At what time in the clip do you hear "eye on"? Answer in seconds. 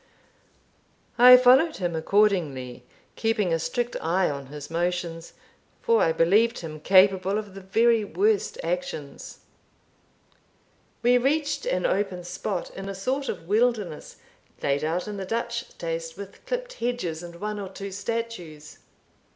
4.01-4.47